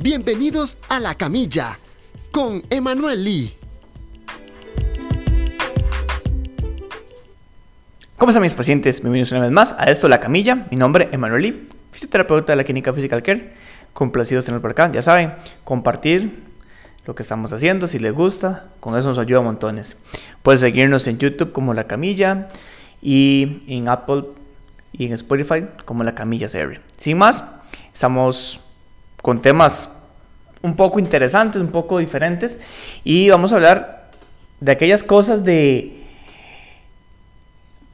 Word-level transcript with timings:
Bienvenidos 0.00 0.78
a 0.88 1.00
La 1.00 1.16
Camilla 1.16 1.76
con 2.30 2.62
Emanuel 2.70 3.24
Lee. 3.24 3.52
¿Cómo 8.16 8.30
están 8.30 8.42
mis 8.42 8.54
pacientes? 8.54 9.00
Bienvenidos 9.00 9.32
una 9.32 9.40
vez 9.40 9.50
más 9.50 9.74
a 9.76 9.86
esto 9.86 10.06
La 10.06 10.20
Camilla. 10.20 10.68
Mi 10.70 10.76
nombre 10.76 11.06
es 11.06 11.14
Emanuel 11.14 11.42
Lee, 11.42 11.66
fisioterapeuta 11.90 12.52
de 12.52 12.56
la 12.58 12.62
Clínica 12.62 12.92
Physical 12.92 13.24
Care. 13.24 13.52
Complacidos 13.92 14.44
tenerlos 14.44 14.62
por 14.62 14.70
acá. 14.70 14.88
Ya 14.92 15.02
saben, 15.02 15.34
compartir 15.64 16.44
lo 17.04 17.16
que 17.16 17.24
estamos 17.24 17.52
haciendo, 17.52 17.88
si 17.88 17.98
les 17.98 18.12
gusta, 18.12 18.68
con 18.78 18.96
eso 18.96 19.08
nos 19.08 19.18
ayuda 19.18 19.40
montones. 19.40 19.96
Pueden 20.44 20.60
seguirnos 20.60 21.08
en 21.08 21.18
YouTube 21.18 21.50
como 21.50 21.74
La 21.74 21.88
Camilla 21.88 22.46
y 23.02 23.62
en 23.66 23.88
Apple 23.88 24.26
y 24.92 25.06
en 25.06 25.12
Spotify 25.14 25.64
como 25.84 26.04
La 26.04 26.14
Camilla 26.14 26.48
Serie. 26.48 26.82
Sin 27.00 27.18
más, 27.18 27.44
estamos 27.92 28.60
con 29.28 29.42
temas 29.42 29.90
un 30.62 30.74
poco 30.74 30.98
interesantes, 30.98 31.60
un 31.60 31.68
poco 31.68 31.98
diferentes 31.98 32.58
y 33.04 33.28
vamos 33.28 33.52
a 33.52 33.56
hablar 33.56 34.08
de 34.58 34.72
aquellas 34.72 35.02
cosas 35.02 35.44
de 35.44 36.02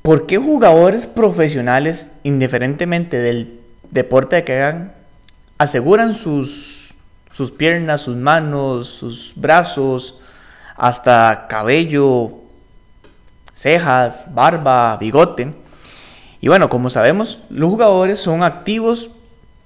por 0.02 0.27
qué 0.27 0.38
jugadores 0.38 1.09
profesionales, 1.09 2.12
indiferentemente 2.23 3.16
del 3.16 3.60
deporte 3.91 4.45
que 4.45 4.62
hagan, 4.62 4.95
aseguran 5.59 6.15
sus, 6.15 6.95
sus 7.33 7.51
piernas, 7.51 8.02
sus 8.02 8.15
manos, 8.16 8.87
sus 8.87 9.32
brazos, 9.35 10.21
hasta 10.77 11.48
cabello, 11.48 12.30
cejas, 13.52 14.32
barba, 14.32 14.96
bigote. 14.98 15.52
Y 16.41 16.46
bueno, 16.46 16.69
como 16.69 16.91
sabemos, 16.91 17.41
los 17.51 17.71
jugadores 17.71 18.21
son 18.21 18.45
activos 18.45 19.10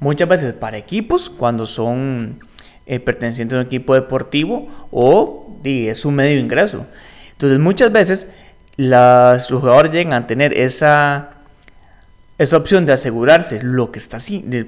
muchas 0.00 0.28
veces 0.28 0.52
para 0.52 0.76
equipos 0.76 1.28
cuando 1.28 1.66
son 1.66 2.40
eh, 2.86 3.00
pertenecientes 3.00 3.56
a 3.56 3.60
un 3.60 3.66
equipo 3.66 3.94
deportivo 3.94 4.68
o 4.90 5.60
es 5.64 6.04
un 6.04 6.14
medio 6.14 6.38
ingreso. 6.38 6.86
Entonces 7.32 7.58
muchas 7.58 7.92
veces 7.92 8.28
las, 8.76 9.50
los 9.50 9.60
jugadores 9.60 9.92
llegan 9.92 10.12
a 10.14 10.26
tener 10.26 10.52
esa, 10.54 11.30
esa 12.38 12.56
opción 12.56 12.86
de 12.86 12.92
asegurarse 12.92 13.62
lo 13.62 13.92
que 13.92 13.98
está 13.98 14.18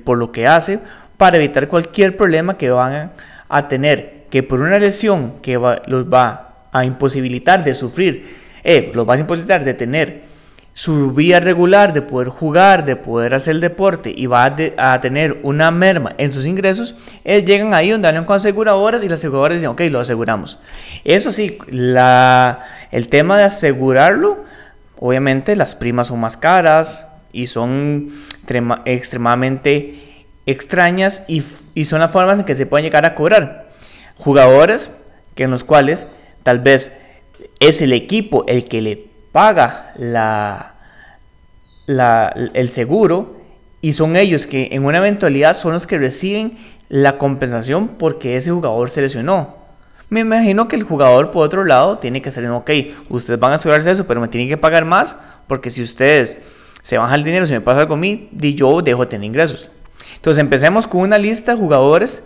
por 0.04 0.18
lo 0.18 0.32
que 0.32 0.46
hace 0.46 0.80
para 1.16 1.36
evitar 1.36 1.68
cualquier 1.68 2.16
problema 2.16 2.56
que 2.56 2.70
van 2.70 3.12
a 3.48 3.68
tener, 3.68 4.26
que 4.30 4.42
por 4.42 4.60
una 4.60 4.78
lesión 4.78 5.40
que 5.42 5.54
los 5.54 6.04
va 6.04 6.66
a 6.72 6.84
imposibilitar 6.84 7.64
de 7.64 7.74
sufrir, 7.74 8.24
eh, 8.62 8.90
los 8.94 9.08
va 9.08 9.14
a 9.14 9.18
imposibilitar 9.18 9.64
de 9.64 9.74
tener 9.74 10.22
su 10.72 11.12
vía 11.12 11.40
regular 11.40 11.92
de 11.92 12.02
poder 12.02 12.28
jugar, 12.28 12.84
de 12.84 12.96
poder 12.96 13.34
hacer 13.34 13.58
deporte 13.58 14.12
y 14.14 14.26
va 14.26 14.54
a, 14.76 15.00
tener 15.00 15.40
una 15.42 15.70
merma 15.70 16.14
en 16.16 16.32
sus 16.32 16.46
ingresos, 16.46 16.94
eh, 17.24 17.44
llegan 17.44 17.74
ahí 17.74 17.90
donde 17.90 18.08
hablan 18.08 18.24
con 18.24 18.36
aseguradoras 18.36 19.02
y 19.02 19.08
las 19.08 19.20
aseguradoras 19.20 19.56
dicen, 19.56 19.70
ok, 19.70 19.80
lo 19.90 20.00
aseguramos. 20.00 20.58
Eso 21.04 21.32
sí, 21.32 21.58
la, 21.68 22.60
el 22.92 23.08
tema 23.08 23.36
de 23.36 23.44
asegurarlo, 23.44 24.44
obviamente 24.98 25.56
las 25.56 25.74
primas 25.74 26.08
son 26.08 26.20
más 26.20 26.36
caras 26.36 27.06
y 27.32 27.48
son 27.48 28.08
extremadamente 28.84 30.26
extrañas 30.46 31.24
y, 31.26 31.42
y 31.74 31.84
son 31.84 32.00
las 32.00 32.12
formas 32.12 32.38
en 32.38 32.44
que 32.44 32.56
se 32.56 32.66
pueden 32.66 32.84
llegar 32.84 33.04
a 33.04 33.14
cobrar. 33.14 33.68
Jugadores 34.16 34.90
que 35.34 35.44
en 35.44 35.50
los 35.50 35.64
cuales 35.64 36.06
tal 36.42 36.60
vez 36.60 36.92
es 37.58 37.82
el 37.82 37.92
equipo 37.92 38.44
el 38.46 38.64
que 38.64 38.82
le 38.82 39.09
paga 39.32 39.92
la, 39.96 40.74
el 41.86 42.68
seguro 42.70 43.36
y 43.80 43.92
son 43.94 44.16
ellos 44.16 44.46
que 44.46 44.68
en 44.72 44.84
una 44.84 44.98
eventualidad 44.98 45.54
son 45.54 45.72
los 45.72 45.86
que 45.86 45.98
reciben 45.98 46.56
la 46.88 47.18
compensación 47.18 47.88
porque 47.88 48.36
ese 48.36 48.50
jugador 48.50 48.90
se 48.90 49.02
lesionó. 49.02 49.54
Me 50.08 50.20
imagino 50.20 50.66
que 50.66 50.76
el 50.76 50.82
jugador 50.82 51.30
por 51.30 51.46
otro 51.46 51.64
lado 51.64 51.98
tiene 51.98 52.20
que 52.20 52.32
salir, 52.32 52.50
ok, 52.50 52.70
ustedes 53.08 53.38
van 53.38 53.52
a 53.52 53.54
asegurarse 53.54 53.92
eso, 53.92 54.06
pero 54.06 54.20
me 54.20 54.28
tienen 54.28 54.48
que 54.48 54.56
pagar 54.56 54.84
más 54.84 55.16
porque 55.46 55.70
si 55.70 55.82
ustedes 55.82 56.38
se 56.82 56.98
bajan 56.98 57.20
el 57.20 57.24
dinero, 57.24 57.46
si 57.46 57.52
me 57.52 57.60
pasa 57.60 57.80
algo 57.80 57.94
a 57.94 57.96
mí, 57.96 58.28
yo 58.32 58.82
dejo 58.82 59.02
de 59.02 59.06
tener 59.06 59.24
ingresos. 59.24 59.70
Entonces 60.16 60.40
empecemos 60.40 60.86
con 60.86 61.02
una 61.02 61.16
lista 61.16 61.54
de 61.54 61.58
jugadores 61.58 62.24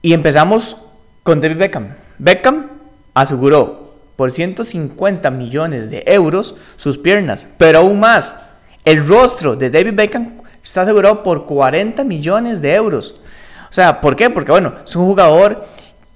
y 0.00 0.12
empezamos 0.12 0.86
con 1.24 1.40
David 1.40 1.56
Beckham. 1.56 1.88
Beckham 2.18 2.68
aseguró 3.12 3.85
por 4.16 4.30
150 4.30 5.30
millones 5.30 5.90
de 5.90 6.02
euros 6.06 6.56
sus 6.76 6.98
piernas, 6.98 7.48
pero 7.58 7.78
aún 7.78 8.00
más, 8.00 8.36
el 8.84 9.06
rostro 9.06 9.56
de 9.56 9.70
David 9.70 9.94
Beckham 9.94 10.40
está 10.62 10.80
asegurado 10.80 11.22
por 11.22 11.46
40 11.46 12.02
millones 12.04 12.60
de 12.60 12.74
euros. 12.74 13.20
O 13.68 13.72
sea, 13.72 14.00
¿por 14.00 14.16
qué? 14.16 14.30
Porque 14.30 14.52
bueno, 14.52 14.74
es 14.84 14.96
un 14.96 15.06
jugador 15.06 15.64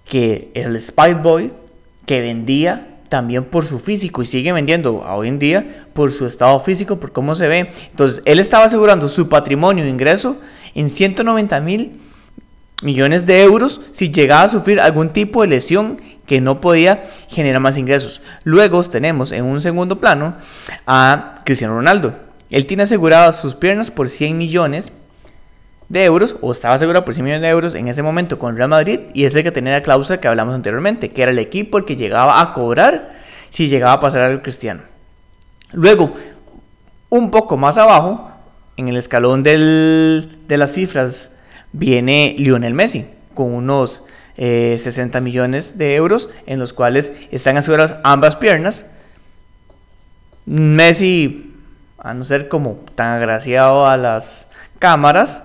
que 0.04 0.50
el 0.54 0.80
Spice 0.80 1.14
Boy 1.14 1.52
que 2.06 2.20
vendía 2.20 2.86
también 3.08 3.44
por 3.44 3.64
su 3.64 3.78
físico 3.78 4.22
y 4.22 4.26
sigue 4.26 4.52
vendiendo 4.52 4.98
hoy 4.98 5.28
en 5.28 5.38
día 5.38 5.86
por 5.92 6.10
su 6.10 6.26
estado 6.26 6.58
físico, 6.60 6.98
por 6.98 7.12
cómo 7.12 7.34
se 7.34 7.48
ve. 7.48 7.68
Entonces, 7.90 8.22
él 8.24 8.38
estaba 8.38 8.64
asegurando 8.64 9.08
su 9.08 9.28
patrimonio 9.28 9.84
e 9.84 9.88
ingreso 9.88 10.36
en 10.74 10.88
190 10.88 11.60
mil 11.60 12.00
millones 12.82 13.26
de 13.26 13.42
euros 13.42 13.80
si 13.90 14.10
llegaba 14.10 14.44
a 14.44 14.48
sufrir 14.48 14.80
algún 14.80 15.10
tipo 15.10 15.42
de 15.42 15.48
lesión 15.48 16.00
que 16.30 16.40
no 16.40 16.60
podía 16.60 17.02
generar 17.26 17.60
más 17.60 17.76
ingresos. 17.76 18.22
Luego 18.44 18.84
tenemos 18.84 19.32
en 19.32 19.44
un 19.44 19.60
segundo 19.60 19.98
plano 19.98 20.36
a 20.86 21.34
Cristiano 21.44 21.74
Ronaldo. 21.74 22.14
Él 22.50 22.66
tiene 22.66 22.84
aseguradas 22.84 23.40
sus 23.40 23.56
piernas 23.56 23.90
por 23.90 24.08
100 24.08 24.38
millones 24.38 24.92
de 25.88 26.04
euros, 26.04 26.36
o 26.40 26.52
estaba 26.52 26.74
asegurado 26.74 27.04
por 27.04 27.14
100 27.14 27.24
millones 27.24 27.42
de 27.42 27.48
euros 27.48 27.74
en 27.74 27.88
ese 27.88 28.04
momento 28.04 28.38
con 28.38 28.56
Real 28.56 28.68
Madrid, 28.68 29.00
y 29.12 29.24
ese 29.24 29.42
que 29.42 29.50
tenía 29.50 29.72
la 29.72 29.82
cláusula 29.82 30.20
que 30.20 30.28
hablamos 30.28 30.54
anteriormente, 30.54 31.08
que 31.08 31.20
era 31.20 31.32
el 31.32 31.40
equipo 31.40 31.78
el 31.78 31.84
que 31.84 31.96
llegaba 31.96 32.40
a 32.40 32.52
cobrar 32.52 33.10
si 33.48 33.66
llegaba 33.66 33.94
a 33.94 33.98
pasar 33.98 34.22
algo 34.22 34.40
Cristiano. 34.40 34.82
Luego, 35.72 36.12
un 37.08 37.32
poco 37.32 37.56
más 37.56 37.76
abajo, 37.76 38.30
en 38.76 38.86
el 38.86 38.96
escalón 38.96 39.42
de 39.42 40.28
las 40.46 40.70
cifras 40.70 41.32
viene 41.72 42.36
Lionel 42.38 42.74
Messi 42.74 43.04
con 43.34 43.52
unos 43.52 44.04
60 44.36 45.18
eh, 45.18 45.20
millones 45.20 45.78
de 45.78 45.94
euros 45.96 46.30
en 46.46 46.58
los 46.58 46.72
cuales 46.72 47.12
están 47.30 47.56
aseguradas 47.56 48.00
ambas 48.04 48.36
piernas. 48.36 48.86
Messi, 50.46 51.54
a 51.98 52.14
no 52.14 52.24
ser 52.24 52.48
como 52.48 52.80
tan 52.94 53.08
agraciado 53.08 53.86
a 53.86 53.96
las 53.96 54.48
cámaras, 54.78 55.42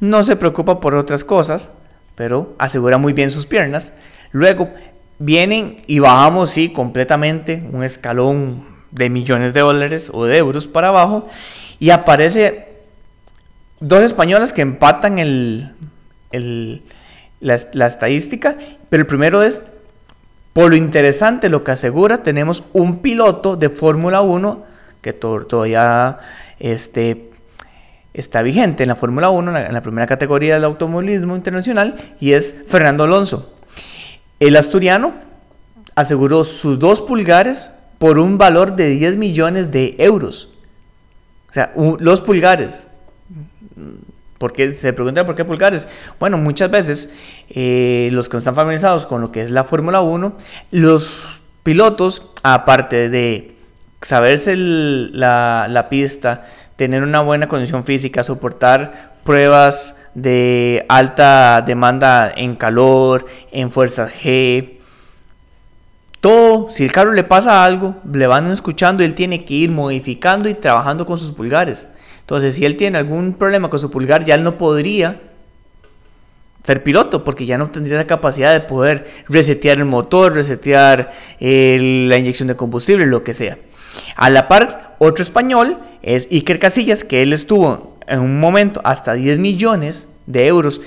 no 0.00 0.22
se 0.22 0.36
preocupa 0.36 0.80
por 0.80 0.94
otras 0.94 1.24
cosas, 1.24 1.70
pero 2.14 2.54
asegura 2.58 2.98
muy 2.98 3.12
bien 3.12 3.30
sus 3.30 3.46
piernas. 3.46 3.92
Luego 4.30 4.70
vienen 5.18 5.82
y 5.86 5.98
bajamos, 5.98 6.50
sí, 6.50 6.70
completamente 6.70 7.62
un 7.72 7.82
escalón 7.82 8.64
de 8.90 9.10
millones 9.10 9.52
de 9.52 9.60
dólares 9.60 10.10
o 10.12 10.24
de 10.24 10.38
euros 10.38 10.66
para 10.66 10.88
abajo 10.88 11.26
y 11.78 11.90
aparece 11.90 12.68
dos 13.80 14.02
españolas 14.02 14.52
que 14.52 14.62
empatan 14.62 15.18
el, 15.18 15.72
la, 17.40 17.54
estadística, 17.86 18.56
pero 18.88 19.02
el 19.02 19.06
primero 19.06 19.42
es, 19.42 19.62
por 20.52 20.70
lo 20.70 20.76
interesante, 20.76 21.48
lo 21.48 21.64
que 21.64 21.72
asegura, 21.72 22.22
tenemos 22.22 22.64
un 22.72 22.98
piloto 22.98 23.56
de 23.56 23.70
Fórmula 23.70 24.20
1 24.20 24.64
que 25.00 25.12
todavía 25.12 26.18
este, 26.58 27.30
está 28.12 28.42
vigente 28.42 28.82
en 28.82 28.88
la 28.88 28.96
Fórmula 28.96 29.30
1, 29.30 29.56
en 29.56 29.72
la 29.72 29.82
primera 29.82 30.06
categoría 30.06 30.54
del 30.54 30.64
automovilismo 30.64 31.36
internacional, 31.36 31.94
y 32.18 32.32
es 32.32 32.56
Fernando 32.66 33.04
Alonso. 33.04 33.54
El 34.40 34.56
asturiano 34.56 35.14
aseguró 35.94 36.44
sus 36.44 36.78
dos 36.78 37.00
pulgares 37.00 37.70
por 37.98 38.18
un 38.18 38.38
valor 38.38 38.76
de 38.76 38.90
10 38.90 39.16
millones 39.16 39.70
de 39.70 39.96
euros. 39.98 40.50
O 41.50 41.52
sea, 41.52 41.72
los 41.98 42.20
pulgares, 42.20 42.86
porque 44.38 44.72
se 44.72 44.92
preguntan 44.92 45.26
por 45.26 45.34
qué 45.34 45.44
pulgares. 45.44 45.86
Bueno, 46.18 46.38
muchas 46.38 46.70
veces 46.70 47.10
eh, 47.50 48.08
los 48.12 48.28
que 48.28 48.34
no 48.34 48.38
están 48.38 48.54
familiarizados 48.54 49.06
con 49.06 49.20
lo 49.20 49.32
que 49.32 49.42
es 49.42 49.50
la 49.50 49.64
Fórmula 49.64 50.00
1, 50.00 50.36
los 50.70 51.28
pilotos, 51.62 52.30
aparte 52.42 53.08
de 53.08 53.56
saberse 54.00 54.56
la, 54.56 55.66
la 55.68 55.88
pista, 55.88 56.44
tener 56.76 57.02
una 57.02 57.20
buena 57.20 57.48
condición 57.48 57.84
física, 57.84 58.22
soportar 58.22 59.18
pruebas 59.24 59.96
de 60.14 60.86
alta 60.88 61.62
demanda 61.66 62.32
en 62.34 62.56
calor, 62.56 63.26
en 63.50 63.70
fuerza 63.70 64.08
G, 64.08 64.78
todo, 66.20 66.68
si 66.68 66.84
el 66.84 66.92
carro 66.92 67.12
le 67.12 67.22
pasa 67.22 67.64
algo, 67.64 67.94
le 68.12 68.26
van 68.26 68.50
escuchando, 68.50 69.04
él 69.04 69.14
tiene 69.14 69.44
que 69.44 69.54
ir 69.54 69.70
modificando 69.70 70.48
y 70.48 70.54
trabajando 70.54 71.06
con 71.06 71.16
sus 71.16 71.30
pulgares. 71.30 71.88
Entonces, 72.28 72.56
si 72.56 72.66
él 72.66 72.76
tiene 72.76 72.98
algún 72.98 73.32
problema 73.32 73.70
con 73.70 73.80
su 73.80 73.90
pulgar, 73.90 74.22
ya 74.22 74.34
él 74.34 74.42
no 74.42 74.58
podría 74.58 75.18
ser 76.62 76.82
piloto 76.82 77.24
porque 77.24 77.46
ya 77.46 77.56
no 77.56 77.70
tendría 77.70 77.96
la 77.96 78.06
capacidad 78.06 78.52
de 78.52 78.60
poder 78.60 79.06
resetear 79.30 79.78
el 79.78 79.86
motor, 79.86 80.34
resetear 80.34 81.08
la 81.40 82.18
inyección 82.18 82.48
de 82.48 82.54
combustible, 82.54 83.06
lo 83.06 83.24
que 83.24 83.32
sea. 83.32 83.56
A 84.14 84.28
la 84.28 84.46
par, 84.46 84.94
otro 84.98 85.22
español 85.22 85.78
es 86.02 86.28
Iker 86.30 86.58
Casillas, 86.58 87.02
que 87.02 87.22
él 87.22 87.32
estuvo 87.32 87.96
en 88.06 88.20
un 88.20 88.38
momento 88.38 88.82
hasta 88.84 89.14
10 89.14 89.38
millones 89.38 90.10
de 90.26 90.48
euros 90.48 90.82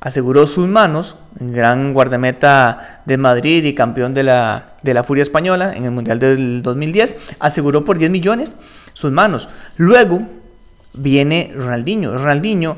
aseguró 0.00 0.46
sus 0.46 0.68
manos, 0.68 1.16
gran 1.38 1.94
guardameta 1.94 3.02
de 3.06 3.16
Madrid 3.16 3.64
y 3.64 3.74
campeón 3.74 4.14
de 4.14 4.22
la, 4.22 4.66
de 4.82 4.94
la 4.94 5.04
Furia 5.04 5.22
Española 5.22 5.72
en 5.74 5.84
el 5.84 5.90
Mundial 5.90 6.18
del 6.18 6.62
2010, 6.62 7.36
aseguró 7.38 7.84
por 7.84 7.98
10 7.98 8.10
millones 8.10 8.54
sus 8.92 9.10
manos. 9.12 9.48
Luego 9.76 10.20
viene 10.92 11.52
Ronaldinho. 11.54 12.16
Ronaldinho 12.16 12.76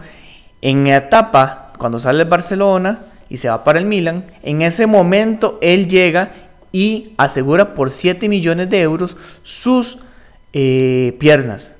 en 0.60 0.86
etapa, 0.86 1.72
cuando 1.78 1.98
sale 1.98 2.24
de 2.24 2.30
Barcelona 2.30 3.00
y 3.28 3.36
se 3.36 3.48
va 3.48 3.62
para 3.64 3.78
el 3.78 3.86
Milan, 3.86 4.24
en 4.42 4.62
ese 4.62 4.86
momento 4.86 5.58
él 5.62 5.86
llega 5.86 6.32
y 6.72 7.14
asegura 7.16 7.74
por 7.74 7.90
7 7.90 8.28
millones 8.28 8.68
de 8.68 8.82
euros 8.82 9.16
sus 9.42 9.98
eh, 10.52 11.16
piernas. 11.18 11.76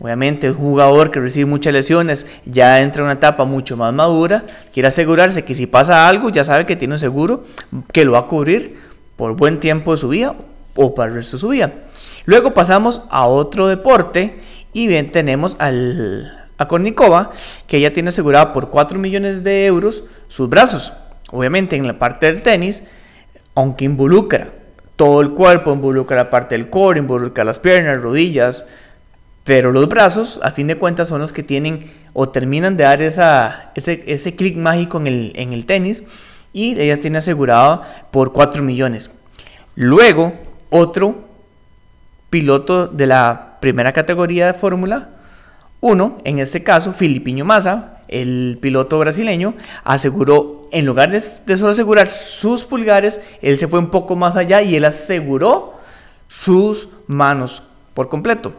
Obviamente 0.00 0.50
un 0.50 0.56
jugador 0.56 1.10
que 1.10 1.20
recibe 1.20 1.44
muchas 1.44 1.74
lesiones 1.74 2.26
ya 2.46 2.80
entra 2.80 3.00
en 3.00 3.04
una 3.04 3.14
etapa 3.14 3.44
mucho 3.44 3.76
más 3.76 3.92
madura, 3.92 4.44
quiere 4.72 4.88
asegurarse 4.88 5.44
que 5.44 5.54
si 5.54 5.66
pasa 5.66 6.08
algo 6.08 6.30
ya 6.30 6.42
sabe 6.42 6.64
que 6.64 6.74
tiene 6.74 6.94
un 6.94 6.98
seguro 6.98 7.44
que 7.92 8.06
lo 8.06 8.12
va 8.12 8.20
a 8.20 8.26
cubrir 8.26 8.76
por 9.16 9.36
buen 9.36 9.60
tiempo 9.60 9.90
de 9.90 9.98
su 9.98 10.08
vida 10.08 10.34
o 10.74 10.94
para 10.94 11.10
el 11.10 11.16
resto 11.16 11.36
de 11.36 11.40
su 11.42 11.48
vida. 11.48 11.72
Luego 12.24 12.54
pasamos 12.54 13.04
a 13.10 13.26
otro 13.26 13.68
deporte 13.68 14.38
y 14.72 14.86
bien 14.86 15.12
tenemos 15.12 15.56
al, 15.58 16.48
a 16.56 16.66
Kornikova 16.66 17.30
que 17.66 17.76
ella 17.76 17.92
tiene 17.92 18.08
asegurado 18.08 18.54
por 18.54 18.70
4 18.70 18.98
millones 18.98 19.44
de 19.44 19.66
euros 19.66 20.04
sus 20.28 20.48
brazos. 20.48 20.94
Obviamente 21.30 21.76
en 21.76 21.86
la 21.86 21.98
parte 21.98 22.24
del 22.24 22.42
tenis, 22.42 22.84
aunque 23.54 23.84
involucra 23.84 24.48
todo 24.96 25.20
el 25.20 25.34
cuerpo, 25.34 25.72
involucra 25.72 26.16
la 26.16 26.30
parte 26.30 26.56
del 26.56 26.70
core, 26.70 27.00
involucra 27.00 27.44
las 27.44 27.58
piernas, 27.58 28.00
rodillas, 28.00 28.66
pero 29.44 29.72
los 29.72 29.88
brazos, 29.88 30.38
a 30.42 30.50
fin 30.50 30.66
de 30.66 30.76
cuentas, 30.76 31.08
son 31.08 31.20
los 31.20 31.32
que 31.32 31.42
tienen 31.42 31.80
o 32.12 32.28
terminan 32.28 32.76
de 32.76 32.84
dar 32.84 33.02
ese, 33.02 34.36
clic 34.36 34.56
mágico 34.56 34.98
en 34.98 35.06
el, 35.06 35.32
en 35.34 35.52
el 35.52 35.66
tenis. 35.66 36.02
Y 36.52 36.78
ella 36.80 37.00
tiene 37.00 37.18
asegurado 37.18 37.82
por 38.10 38.32
4 38.32 38.62
millones. 38.62 39.10
Luego, 39.76 40.34
otro 40.68 41.28
piloto 42.28 42.86
de 42.86 43.06
la 43.06 43.58
primera 43.60 43.92
categoría 43.92 44.46
de 44.46 44.54
Fórmula 44.54 45.10
1, 45.80 46.18
en 46.24 46.38
este 46.38 46.62
caso, 46.62 46.92
Filipiño 46.92 47.44
Massa, 47.44 48.02
el 48.08 48.58
piloto 48.60 48.98
brasileño, 48.98 49.54
aseguró, 49.84 50.62
en 50.72 50.84
lugar 50.84 51.10
de, 51.10 51.22
de 51.46 51.56
solo 51.56 51.70
asegurar 51.70 52.10
sus 52.10 52.64
pulgares, 52.64 53.20
él 53.40 53.58
se 53.58 53.68
fue 53.68 53.78
un 53.78 53.90
poco 53.90 54.16
más 54.16 54.36
allá 54.36 54.60
y 54.60 54.76
él 54.76 54.84
aseguró 54.84 55.80
sus 56.28 56.90
manos 57.06 57.62
por 57.94 58.08
completo. 58.08 58.52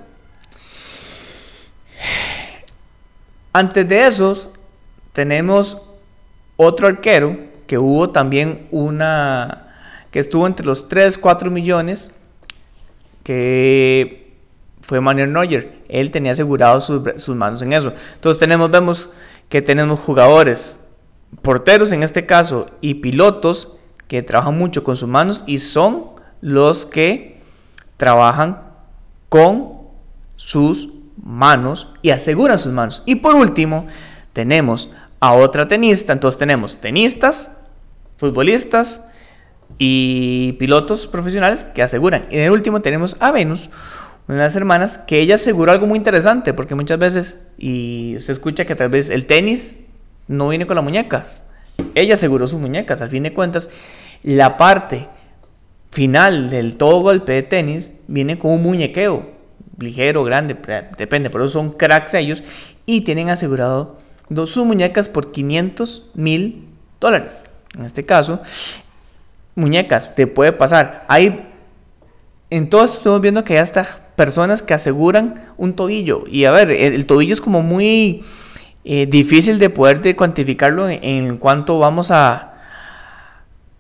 Antes 3.54 3.88
de 3.88 4.06
eso, 4.06 4.54
tenemos 5.14 5.82
otro 6.56 6.88
arquero 6.88 7.38
que 7.68 7.78
hubo 7.78 8.10
también 8.10 8.68
una 8.72 9.68
que 10.12 10.20
estuvo 10.20 10.46
entre 10.46 10.66
los 10.66 10.90
3, 10.90 11.18
4 11.18 11.50
millones, 11.50 12.14
que 13.24 14.36
fue 14.82 15.00
Manuel 15.00 15.32
Neuer. 15.32 15.82
Él 15.88 16.12
tenía 16.12 16.34
asegurado 16.34 16.82
sus, 16.82 17.02
sus, 17.16 17.36
manos 17.36 17.62
en 17.62 17.72
eso. 17.74 17.94
Entonces 18.16 18.40
tenemos, 18.40 18.70
vemos 18.72 19.10
que 19.48 19.62
tenemos 19.62 20.00
jugadores, 20.00 20.82
porteros 21.42 21.92
en 21.94 22.04
este 22.04 22.26
caso, 22.26 22.68
y 22.82 22.96
pilotos 22.96 23.78
que 24.08 24.22
trabajan 24.22 24.58
mucho 24.58 24.84
con 24.84 24.98
sus 24.98 25.08
manos 25.08 25.46
y 25.48 25.60
son 25.60 26.10
los 26.42 26.86
que 26.86 27.40
trabajan 27.96 28.64
con 29.30 29.80
sus 30.36 30.90
manos 31.24 31.90
y 32.02 32.10
aseguran 32.10 32.58
sus 32.58 32.74
manos. 32.74 33.04
Y 33.06 33.16
por 33.16 33.36
último, 33.36 33.88
tenemos 34.34 34.90
a 35.20 35.34
otra 35.34 35.68
tenista. 35.68 36.14
Entonces 36.14 36.38
tenemos 36.38 36.78
tenistas, 36.82 37.52
futbolistas 38.18 39.02
y 39.78 40.54
pilotos 40.54 41.08
profesionales 41.08 41.64
que 41.64 41.84
aseguran. 41.84 42.28
Y 42.30 42.36
en 42.36 42.44
el 42.44 42.52
último 42.52 42.82
tenemos 42.82 43.18
a 43.20 43.32
Venus, 43.32 43.70
una 44.28 44.38
de 44.38 44.44
las 44.44 44.56
hermanas, 44.56 45.00
que 45.00 45.20
ella 45.20 45.36
aseguró 45.36 45.72
algo 45.72 45.88
muy 45.88 45.98
interesante, 45.98 46.54
porque 46.54 46.76
muchas 46.76 47.00
veces, 47.00 47.40
y 47.58 48.18
se 48.20 48.32
escucha 48.32 48.66
que 48.66 48.76
tal 48.76 48.90
vez 48.90 49.10
el 49.10 49.26
tenis 49.26 49.80
no 50.28 50.50
viene 50.50 50.68
con 50.68 50.76
las 50.76 50.84
muñecas. 50.84 51.44
Ella 51.96 52.16
aseguró 52.16 52.48
sus 52.48 52.60
muñecas. 52.60 53.02
Al 53.02 53.10
fin 53.10 53.24
de 53.24 53.34
cuentas, 53.34 53.70
la 54.24 54.58
parte 54.58 55.08
final 55.92 56.50
del 56.50 56.78
todo 56.78 57.02
golpe 57.02 57.34
de 57.34 57.42
tenis 57.42 57.94
viene 58.08 58.40
con 58.40 58.52
un 58.52 58.64
muñequeo 58.64 59.31
ligero, 59.82 60.24
grande, 60.24 60.56
depende, 60.98 61.30
pero 61.30 61.48
son 61.48 61.72
cracks 61.72 62.14
ellos 62.14 62.44
y 62.86 63.02
tienen 63.02 63.30
asegurado 63.30 63.98
sus 64.46 64.66
muñecas 64.66 65.10
por 65.10 65.32
500 65.32 66.12
mil 66.14 66.68
dólares. 67.00 67.44
En 67.78 67.86
este 67.86 68.06
caso, 68.06 68.42
muñecas, 69.56 70.16
te 70.16 70.28
puede 70.28 70.54
pasar. 70.54 71.06
Hay, 71.08 71.48
en 72.50 72.70
todos 72.70 72.98
estamos 72.98 73.22
viendo 73.22 73.44
que 73.44 73.54
hay 73.54 73.60
hasta 73.60 73.86
personas 74.16 74.62
que 74.62 74.74
aseguran 74.74 75.54
un 75.58 75.74
tobillo. 75.74 76.24
Y 76.28 76.46
a 76.46 76.52
ver, 76.52 76.72
el, 76.72 77.06
tobillo 77.06 77.34
es 77.34 77.42
como 77.42 77.62
muy 77.62 78.24
eh, 78.84 79.06
difícil 79.06 79.60
de 79.60 79.70
poder 79.70 80.02
de 80.02 80.16
cuantificarlo 80.16 80.90
en, 80.90 81.38
cuanto 81.38 81.80
vamos 81.80 82.12
a... 82.12 82.48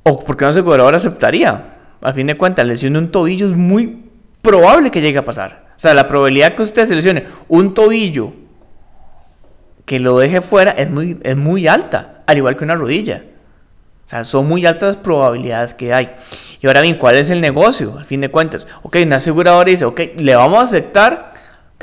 O 0.03 0.23
porque 0.23 0.45
no 0.45 0.49
asegurador 0.49 0.95
aceptaría. 0.95 1.75
A 2.01 2.13
fin 2.13 2.27
de 2.27 2.35
cuentas, 2.35 2.65
lesión 2.65 2.93
de 2.93 2.99
un 2.99 3.11
tobillo 3.11 3.47
es 3.47 3.55
muy 3.55 4.03
probable 4.41 4.89
que 4.89 5.01
llegue 5.01 5.19
a 5.19 5.25
pasar. 5.25 5.70
O 5.81 5.87
sea, 5.87 5.95
la 5.95 6.07
probabilidad 6.07 6.53
que 6.53 6.61
usted 6.61 6.87
seleccione 6.87 7.25
un 7.47 7.73
tobillo 7.73 8.33
que 9.83 9.99
lo 9.99 10.19
deje 10.19 10.39
fuera 10.41 10.69
es 10.69 10.91
muy, 10.91 11.17
es 11.23 11.35
muy 11.35 11.67
alta, 11.67 12.21
al 12.27 12.37
igual 12.37 12.55
que 12.55 12.65
una 12.65 12.75
rodilla. 12.75 13.23
O 14.05 14.07
sea, 14.07 14.23
son 14.23 14.47
muy 14.47 14.63
altas 14.67 14.89
las 14.89 14.97
probabilidades 14.97 15.73
que 15.73 15.91
hay. 15.91 16.13
Y 16.61 16.67
ahora 16.67 16.81
bien, 16.81 16.99
¿cuál 16.99 17.15
es 17.15 17.31
el 17.31 17.41
negocio? 17.41 17.97
Al 17.97 18.05
fin 18.05 18.21
de 18.21 18.29
cuentas, 18.29 18.67
ok, 18.83 18.97
una 19.03 19.15
aseguradora 19.15 19.71
dice, 19.71 19.85
ok, 19.85 20.01
le 20.17 20.35
vamos 20.35 20.59
a 20.59 20.61
aceptar, 20.61 21.33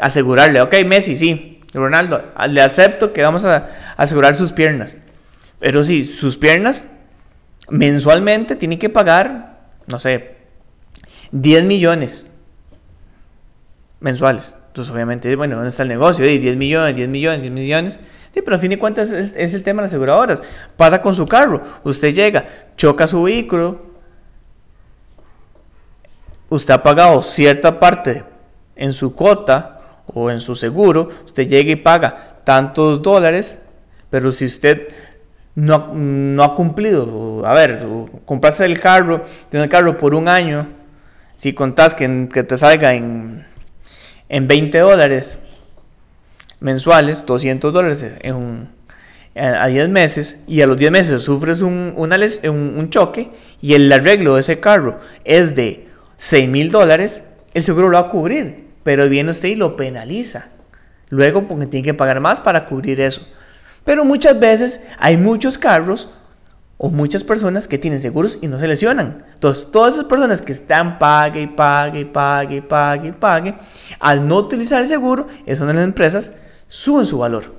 asegurarle, 0.00 0.60
ok, 0.60 0.76
Messi, 0.86 1.16
sí, 1.16 1.60
Ronaldo, 1.74 2.22
le 2.50 2.62
acepto 2.62 3.12
que 3.12 3.22
vamos 3.22 3.44
a 3.46 3.66
asegurar 3.96 4.36
sus 4.36 4.52
piernas. 4.52 4.96
Pero 5.58 5.82
sí, 5.82 6.04
sus 6.04 6.36
piernas 6.36 6.86
mensualmente 7.68 8.54
tienen 8.54 8.78
que 8.78 8.90
pagar, 8.90 9.58
no 9.88 9.98
sé, 9.98 10.36
10 11.32 11.64
millones 11.64 12.30
mensuales. 14.00 14.56
Entonces, 14.68 14.94
obviamente, 14.94 15.34
bueno, 15.34 15.56
¿dónde 15.56 15.70
está 15.70 15.82
el 15.82 15.88
negocio? 15.88 16.24
10 16.24 16.56
millones, 16.56 16.94
10 16.94 17.08
millones, 17.08 17.40
10 17.42 17.52
millones. 17.52 18.00
Sí, 18.32 18.42
pero 18.42 18.56
a 18.56 18.58
fin 18.58 18.70
de 18.70 18.78
cuentas 18.78 19.10
es, 19.10 19.54
el 19.54 19.62
tema 19.62 19.82
de 19.82 19.86
las 19.86 19.90
aseguradoras. 19.90 20.42
Pasa 20.76 21.02
con 21.02 21.14
su 21.14 21.26
carro. 21.26 21.62
Usted 21.82 22.14
llega, 22.14 22.44
choca 22.76 23.06
su 23.06 23.22
vehículo. 23.24 23.82
Usted 26.48 26.74
ha 26.74 26.82
pagado 26.82 27.20
cierta 27.22 27.80
parte 27.80 28.24
en 28.76 28.92
su 28.92 29.14
cuota 29.14 29.80
o 30.06 30.30
en 30.30 30.40
su 30.40 30.54
seguro. 30.54 31.08
Usted 31.24 31.48
llega 31.48 31.72
y 31.72 31.76
paga 31.76 32.40
tantos 32.44 33.02
dólares. 33.02 33.58
Pero 34.10 34.30
si 34.30 34.46
usted 34.46 34.88
no, 35.54 35.92
no 35.92 36.44
ha 36.44 36.54
cumplido, 36.54 37.44
a 37.44 37.52
ver, 37.52 37.84
compraste 38.24 38.64
el 38.64 38.80
carro, 38.80 39.22
tiene 39.50 39.64
el 39.64 39.70
carro 39.70 39.98
por 39.98 40.14
un 40.14 40.28
año. 40.28 40.68
Si 41.36 41.52
contás 41.52 41.94
que 41.94 42.06
te 42.08 42.56
salga 42.56 42.94
en 42.94 43.47
en 44.28 44.46
20 44.46 44.78
dólares 44.78 45.38
mensuales, 46.60 47.24
200 47.26 47.72
dólares 47.72 48.04
a 49.36 49.66
10 49.66 49.88
meses, 49.88 50.38
y 50.46 50.60
a 50.62 50.66
los 50.66 50.76
10 50.76 50.90
meses 50.90 51.22
sufres 51.22 51.60
un, 51.60 51.94
un, 51.96 52.52
un 52.52 52.90
choque 52.90 53.30
y 53.60 53.74
el 53.74 53.92
arreglo 53.92 54.34
de 54.34 54.40
ese 54.40 54.60
carro 54.60 54.98
es 55.24 55.54
de 55.54 55.88
6 56.16 56.48
mil 56.48 56.70
dólares, 56.70 57.22
el 57.54 57.62
seguro 57.62 57.88
lo 57.88 57.94
va 57.94 58.06
a 58.06 58.08
cubrir, 58.08 58.66
pero 58.82 59.08
viene 59.08 59.30
usted 59.30 59.48
y 59.48 59.54
lo 59.54 59.76
penaliza. 59.76 60.48
Luego 61.10 61.46
porque 61.46 61.66
tiene 61.66 61.84
que 61.84 61.94
pagar 61.94 62.20
más 62.20 62.40
para 62.40 62.66
cubrir 62.66 63.00
eso. 63.00 63.26
Pero 63.84 64.04
muchas 64.04 64.38
veces 64.38 64.80
hay 64.98 65.16
muchos 65.16 65.56
carros 65.56 66.10
o 66.78 66.90
muchas 66.90 67.24
personas 67.24 67.66
que 67.66 67.76
tienen 67.76 68.00
seguros 68.00 68.38
y 68.40 68.46
no 68.46 68.58
se 68.58 68.68
lesionan. 68.68 69.24
Entonces, 69.34 69.70
todas 69.72 69.94
esas 69.94 70.06
personas 70.06 70.40
que 70.40 70.52
están 70.52 70.98
pague 70.98 71.42
y 71.42 71.46
pague 71.48 72.00
y 72.00 72.04
pague 72.04 72.56
y 72.56 72.60
pague 72.60 73.08
y 73.08 73.12
pague, 73.12 73.54
al 73.98 74.26
no 74.26 74.36
utilizar 74.36 74.80
el 74.80 74.86
seguro, 74.86 75.26
es 75.44 75.58
donde 75.58 75.74
las 75.74 75.82
empresas 75.82 76.30
suben 76.68 77.04
su 77.04 77.18
valor. 77.18 77.52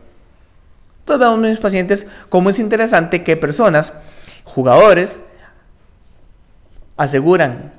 Entonces, 0.99 1.19
vemos 1.19 1.39
mis 1.39 1.59
pacientes 1.59 2.07
cómo 2.29 2.49
es 2.49 2.59
interesante 2.59 3.23
que 3.23 3.35
personas, 3.35 3.93
jugadores, 4.45 5.19
aseguran 6.95 7.73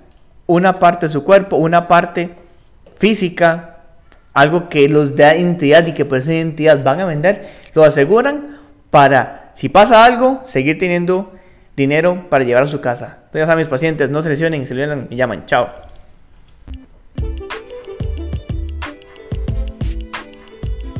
una 0.46 0.78
parte 0.78 1.06
de 1.06 1.12
su 1.12 1.24
cuerpo, 1.24 1.56
una 1.56 1.88
parte 1.88 2.34
física, 2.98 3.78
algo 4.34 4.68
que 4.68 4.88
los 4.88 5.16
da 5.16 5.34
identidad 5.34 5.86
y 5.86 5.94
que 5.94 6.04
por 6.04 6.18
esa 6.18 6.34
identidad 6.34 6.84
van 6.84 7.00
a 7.00 7.06
vender, 7.06 7.48
lo 7.74 7.82
aseguran 7.82 8.49
para 8.90 9.52
si 9.54 9.68
pasa 9.68 10.04
algo, 10.04 10.40
seguir 10.42 10.78
teniendo 10.78 11.32
dinero 11.76 12.28
para 12.28 12.44
llevar 12.44 12.62
a 12.62 12.68
su 12.68 12.80
casa. 12.80 13.18
Entonces, 13.26 13.48
a 13.48 13.56
mis 13.56 13.66
pacientes, 13.66 14.10
no 14.10 14.22
se 14.22 14.28
lesionen, 14.28 14.66
se 14.66 14.74
lesionan, 14.74 15.06
me 15.08 15.16
llaman. 15.16 15.46
Chao. 15.46 15.68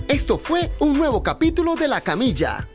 Esto 0.09 0.39
fue 0.39 0.71
un 0.81 0.99
nuevo 0.99 1.23
capítulo 1.23 1.77
de 1.77 1.89
La 1.89 2.01
Camilla 2.01 2.69